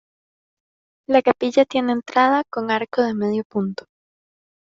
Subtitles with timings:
[1.07, 3.85] La capilla tiene entrada con arco de medio punto.